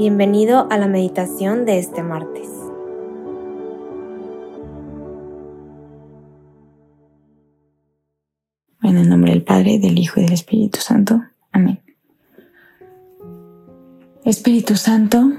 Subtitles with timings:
[0.00, 2.48] Bienvenido a la meditación de este martes.
[8.82, 11.20] En el nombre del Padre, del Hijo y del Espíritu Santo.
[11.52, 11.82] Amén.
[14.24, 15.32] Espíritu Santo,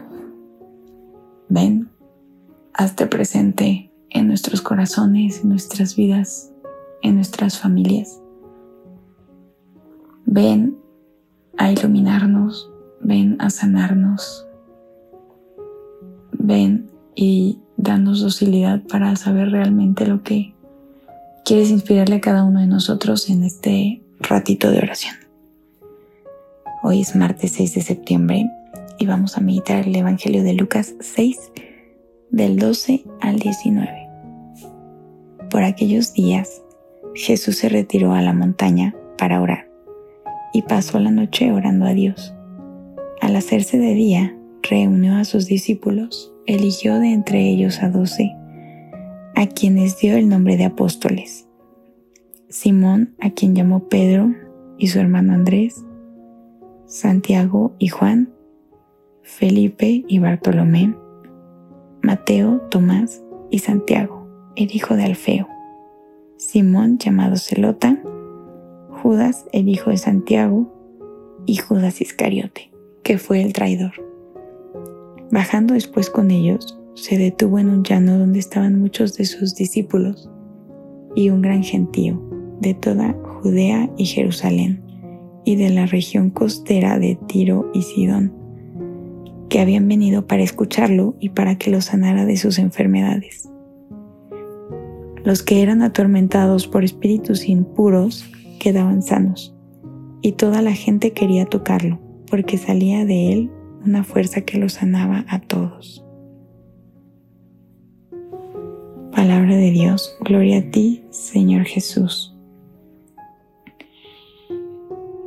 [1.49, 1.89] ven,
[2.75, 6.53] hazte presente en nuestros corazones, en nuestras vidas,
[7.01, 8.21] en nuestras familias.
[10.27, 10.77] Ven
[11.57, 14.47] a iluminarnos, ven a sanarnos,
[16.43, 20.53] ven y danos docilidad para saber realmente lo que
[21.45, 25.15] quieres inspirarle a cada uno de nosotros en este ratito de oración.
[26.83, 28.49] Hoy es martes 6 de septiembre
[28.97, 31.51] y vamos a meditar el Evangelio de Lucas 6
[32.31, 34.07] del 12 al 19.
[35.49, 36.61] Por aquellos días,
[37.13, 39.69] Jesús se retiró a la montaña para orar
[40.53, 42.33] y pasó la noche orando a Dios.
[43.21, 48.35] Al hacerse de día, reunió a sus discípulos, eligió de entre ellos a doce,
[49.35, 51.47] a quienes dio el nombre de apóstoles.
[52.49, 54.33] Simón, a quien llamó Pedro,
[54.77, 55.85] y su hermano Andrés,
[56.85, 58.33] Santiago y Juan,
[59.21, 60.95] Felipe y Bartolomé,
[62.01, 65.47] Mateo, Tomás y Santiago, el hijo de Alfeo,
[66.37, 68.01] Simón llamado Celota,
[69.01, 70.73] Judas, el hijo de Santiago,
[71.45, 72.71] y Judas Iscariote,
[73.03, 74.10] que fue el traidor.
[75.31, 80.29] Bajando después con ellos, se detuvo en un llano donde estaban muchos de sus discípulos
[81.15, 82.21] y un gran gentío
[82.59, 84.83] de toda Judea y Jerusalén
[85.45, 88.33] y de la región costera de Tiro y Sidón,
[89.49, 93.49] que habían venido para escucharlo y para que lo sanara de sus enfermedades.
[95.23, 98.29] Los que eran atormentados por espíritus impuros
[98.59, 99.55] quedaban sanos,
[100.21, 103.51] y toda la gente quería tocarlo, porque salía de él
[103.85, 106.05] una fuerza que lo sanaba a todos.
[109.11, 112.35] Palabra de Dios, gloria a ti, Señor Jesús.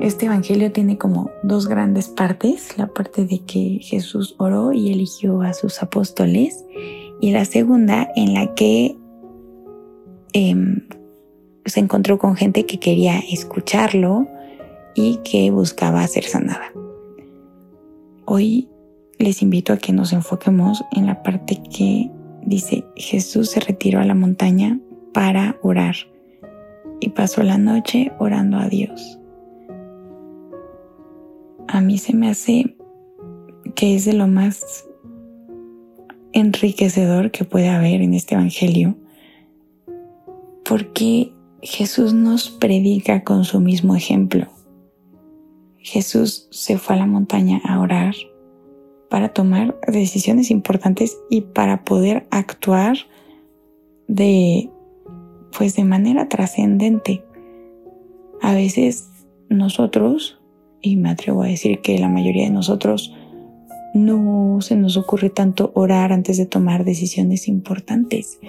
[0.01, 5.43] Este Evangelio tiene como dos grandes partes, la parte de que Jesús oró y eligió
[5.43, 6.65] a sus apóstoles,
[7.21, 8.97] y la segunda en la que
[10.33, 10.87] em,
[11.65, 14.27] se encontró con gente que quería escucharlo
[14.95, 16.73] y que buscaba ser sanada.
[18.27, 18.69] Hoy
[19.19, 22.11] les invito a que nos enfoquemos en la parte que
[22.43, 24.81] dice, Jesús se retiró a la montaña
[25.13, 25.95] para orar
[27.01, 29.19] y pasó la noche orando a Dios.
[31.69, 32.77] A mí se me hace
[33.75, 34.89] que es de lo más
[36.33, 38.97] enriquecedor que puede haber en este Evangelio,
[40.65, 44.54] porque Jesús nos predica con su mismo ejemplo.
[45.85, 48.15] Jesús se fue a la montaña a orar
[49.11, 52.97] para tomar decisiones importantes y para poder actuar
[54.09, 54.71] de
[55.57, 57.23] pues de manera trascendente.
[58.41, 59.11] A veces
[59.51, 60.41] nosotros,
[60.81, 63.15] y me atrevo a decir que la mayoría de nosotros
[63.93, 68.41] no se nos ocurre tanto orar antes de tomar decisiones importantes.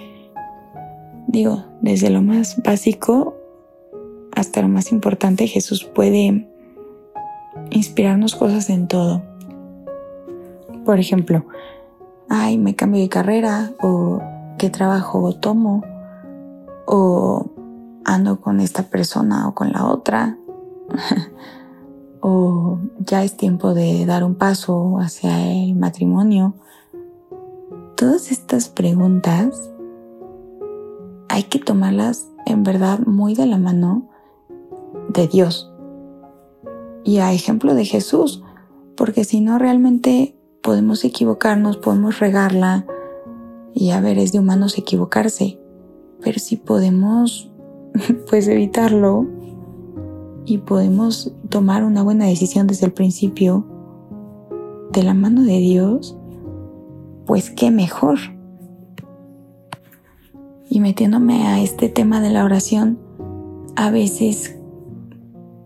[1.28, 3.36] Digo, desde lo más básico
[4.32, 6.48] hasta lo más importante, Jesús puede
[7.70, 9.22] inspirarnos cosas en todo.
[10.84, 11.44] Por ejemplo,
[12.28, 14.20] ay, me cambio de carrera o
[14.58, 15.82] qué trabajo tomo
[16.86, 17.50] o
[18.04, 20.38] ando con esta persona o con la otra
[22.20, 26.54] o ya es tiempo de dar un paso hacia el matrimonio.
[27.96, 29.70] Todas estas preguntas
[31.28, 34.08] hay que tomarlas en verdad muy de la mano
[35.08, 35.72] de Dios
[37.06, 38.42] y a ejemplo de Jesús,
[38.96, 42.84] porque si no realmente podemos equivocarnos, podemos regarla
[43.72, 45.60] y a ver, es de humanos equivocarse,
[46.20, 47.52] pero si podemos
[48.28, 49.24] pues evitarlo
[50.44, 53.64] y podemos tomar una buena decisión desde el principio
[54.92, 56.16] de la mano de Dios,
[57.24, 58.18] pues qué mejor.
[60.68, 62.98] Y metiéndome a este tema de la oración,
[63.76, 64.55] a veces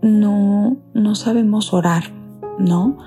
[0.01, 2.03] no, no sabemos orar,
[2.59, 2.97] ¿no?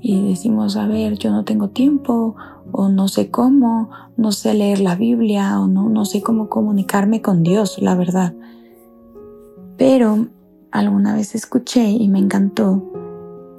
[0.00, 2.36] Y decimos, a ver, yo no tengo tiempo,
[2.72, 7.22] o no sé cómo, no sé leer la Biblia, o no, no sé cómo comunicarme
[7.22, 8.34] con Dios, la verdad.
[9.76, 10.26] Pero
[10.70, 12.82] alguna vez escuché y me encantó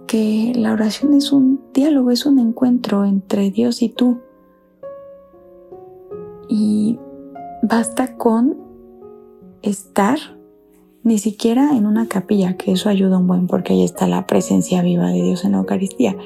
[0.07, 4.19] que la oración es un diálogo, es un encuentro entre Dios y tú.
[6.47, 6.99] Y
[7.67, 8.57] Basta con
[9.63, 10.19] estar
[11.05, 14.81] ni siquiera en una capilla, que eso ayuda un buen porque ahí está la presencia
[14.81, 16.17] viva de Dios en la Eucaristía.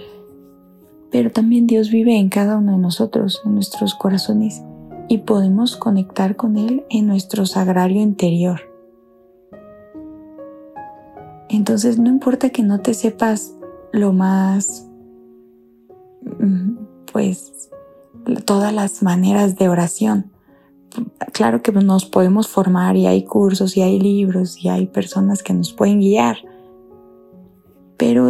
[1.12, 4.62] pero también Dios vive en cada uno de nosotros, en nuestros corazones,
[5.08, 8.62] y podemos conectar con Él en nuestro sagrario interior.
[11.50, 13.56] Entonces no importa que no te sepas
[13.92, 14.88] lo más,
[16.40, 16.78] mm,
[17.12, 17.72] pues,
[18.46, 20.32] todas las maneras de oración.
[21.34, 25.54] Claro que nos podemos formar y hay cursos y hay libros y hay personas que
[25.54, 26.38] nos pueden guiar.
[27.98, 28.30] Pero,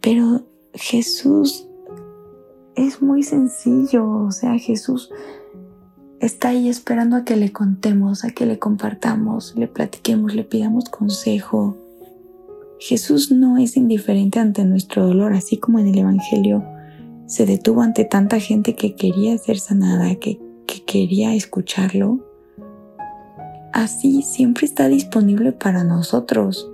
[0.00, 0.42] pero
[0.72, 1.66] Jesús
[2.74, 4.08] es muy sencillo.
[4.08, 5.10] O sea, Jesús
[6.20, 10.88] está ahí esperando a que le contemos, a que le compartamos, le platiquemos, le pidamos
[10.88, 11.76] consejo.
[12.78, 16.64] Jesús no es indiferente ante nuestro dolor, así como en el Evangelio
[17.26, 20.38] se detuvo ante tanta gente que quería ser sanada, que,
[20.86, 22.20] que quería escucharlo.
[23.72, 26.70] Así siempre está disponible para nosotros.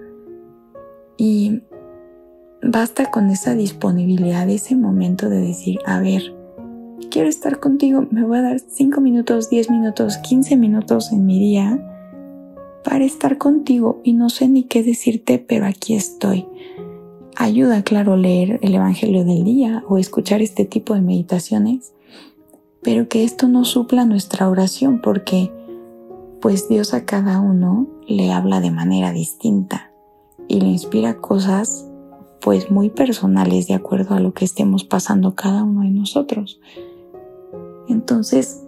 [1.17, 1.63] Y
[2.63, 6.35] basta con esa disponibilidad, ese momento de decir, a ver,
[7.11, 11.39] quiero estar contigo, me voy a dar 5 minutos, 10 minutos, 15 minutos en mi
[11.39, 11.87] día
[12.85, 16.47] para estar contigo y no sé ni qué decirte, pero aquí estoy.
[17.37, 21.93] Ayuda, claro, leer el Evangelio del día o escuchar este tipo de meditaciones,
[22.83, 25.53] pero que esto no supla nuestra oración porque
[26.41, 29.93] pues Dios a cada uno le habla de manera distinta
[30.49, 31.87] y le inspira cosas
[32.41, 36.61] pues muy personales de acuerdo a lo que estemos pasando cada uno de nosotros.
[37.89, 38.65] Entonces,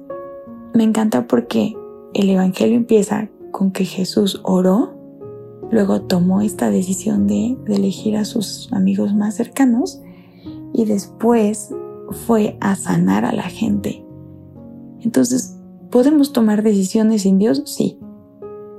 [0.75, 1.75] me encanta porque
[2.15, 4.95] el Evangelio empieza con que Jesús oró,
[5.71, 10.01] luego tomó esta decisión de, elegir a sus amigos más cercanos
[10.75, 11.75] y después
[12.13, 14.05] fue a sanar a la gente.
[15.01, 15.59] Entonces,
[15.91, 17.63] ¿podemos tomar decisiones sin Dios?
[17.67, 17.99] Sí.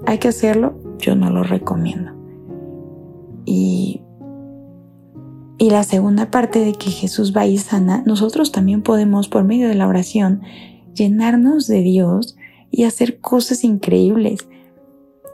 [0.05, 0.79] ¿Hay que hacerlo?
[0.99, 2.11] Yo no lo recomiendo.
[3.45, 4.01] Y,
[5.57, 9.67] y la segunda parte de que Jesús va y sana, nosotros también podemos, por medio
[9.67, 10.41] de la oración,
[10.93, 12.37] llenarnos de Dios
[12.71, 14.47] y hacer cosas increíbles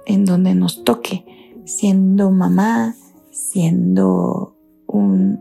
[0.06, 1.26] en donde nos toque,
[1.66, 2.96] siendo mamá,
[3.32, 4.56] siendo
[4.88, 5.40] un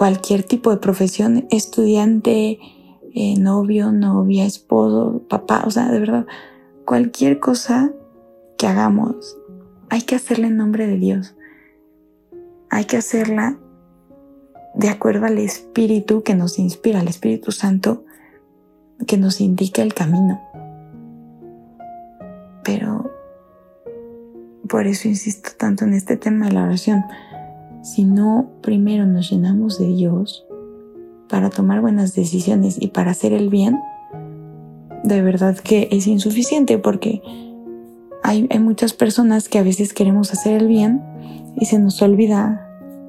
[0.00, 2.58] cualquier tipo de profesión, estudiante,
[3.14, 6.26] eh, novio, novia, esposo, papá, o sea, de verdad,
[6.86, 7.92] cualquier cosa
[8.56, 9.36] que hagamos,
[9.90, 11.36] hay que hacerla en nombre de Dios.
[12.70, 13.58] Hay que hacerla
[14.74, 18.02] de acuerdo al Espíritu que nos inspira, al Espíritu Santo
[19.06, 20.40] que nos indica el camino.
[22.64, 23.10] Pero
[24.66, 27.04] por eso insisto tanto en este tema de la oración.
[27.82, 30.46] Si no primero nos llenamos de Dios
[31.28, 33.78] para tomar buenas decisiones y para hacer el bien,
[35.04, 37.22] de verdad que es insuficiente porque
[38.22, 41.02] hay, hay muchas personas que a veces queremos hacer el bien
[41.56, 42.66] y se nos olvida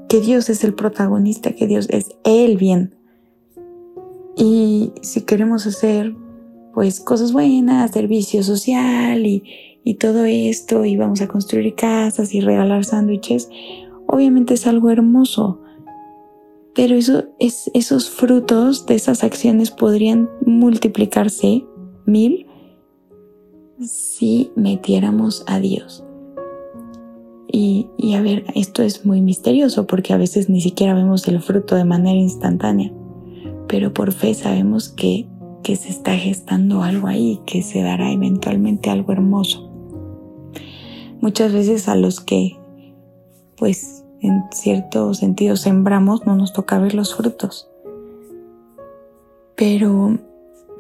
[0.08, 2.96] que Dios es el protagonista, que Dios es el bien.
[4.38, 6.16] Y si queremos hacer
[6.74, 9.44] pues cosas buenas, servicio social y,
[9.84, 13.50] y todo esto y vamos a construir casas y regalar sándwiches,
[14.12, 15.62] obviamente es algo hermoso.
[16.74, 21.66] Pero eso es, esos frutos de esas acciones podrían multiplicarse
[22.06, 22.46] mil
[23.80, 26.06] si metiéramos a Dios.
[27.48, 31.42] Y, y, a ver, esto es muy misterioso porque a veces ni siquiera vemos el
[31.42, 32.94] fruto de manera instantánea,
[33.68, 35.28] pero por fe sabemos que
[35.62, 39.70] que se está gestando algo ahí, que se dará eventualmente algo hermoso.
[41.22, 42.58] Muchas veces a los que,
[43.62, 47.70] pues, en cierto sentido sembramos, no nos toca ver los frutos.
[49.56, 50.18] Pero,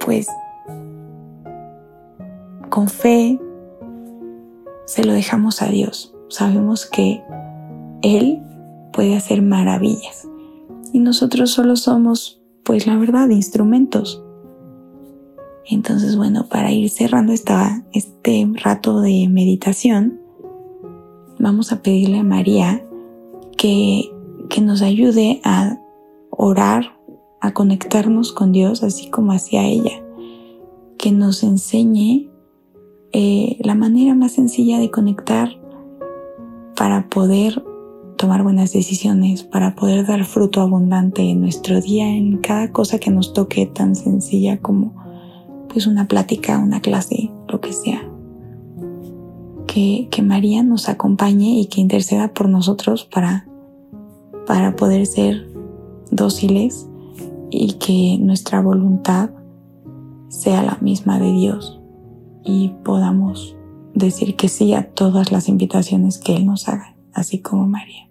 [0.03, 0.27] pues,
[2.71, 3.39] con fe
[4.85, 6.15] se lo dejamos a Dios.
[6.27, 7.21] Sabemos que
[8.01, 8.41] Él
[8.91, 10.27] puede hacer maravillas.
[10.91, 14.23] Y nosotros solo somos, pues la verdad, instrumentos.
[15.69, 20.20] Entonces, bueno, para ir cerrando esta, este rato de meditación,
[21.41, 22.85] vamos a pedirle a María
[23.57, 24.11] que,
[24.49, 25.79] que nos ayude a
[26.29, 26.97] orar,
[27.41, 30.03] a conectarnos con Dios, así como hacia ella,
[30.97, 32.29] que nos enseñe
[33.11, 35.49] eh, la manera más sencilla de conectar
[36.75, 37.63] para poder
[38.17, 43.09] tomar buenas decisiones, para poder dar fruto abundante en nuestro día, en cada cosa que
[43.09, 44.93] nos toque tan sencilla como
[45.69, 48.10] pues una plática, una clase, lo que sea.
[49.73, 53.47] Que, María nos acompañe y que interceda por nosotros para,
[54.45, 55.47] para poder ser
[56.11, 56.89] dóciles
[57.49, 59.29] y que nuestra voluntad
[60.27, 61.79] sea la misma de Dios
[62.43, 63.55] y podamos
[63.93, 68.10] decir que sí a todas las invitaciones que Él nos haga, así como María.